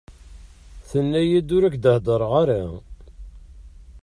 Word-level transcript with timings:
Tenna-iyi-d 0.89 1.49
ur 1.57 1.63
k-d-heddreɣ 1.73 2.31
ara. 2.41 2.61